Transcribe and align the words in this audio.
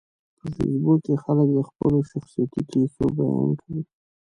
په 0.37 0.45
فېسبوک 0.55 0.99
کې 1.05 1.15
خلک 1.23 1.47
د 1.53 1.59
خپلو 1.69 1.97
شخصیتي 2.11 2.61
کیسو 2.71 3.03
بیان 3.17 3.49
کوي 3.59 3.81